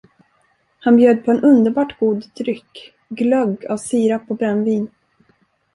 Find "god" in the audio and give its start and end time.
1.99-2.25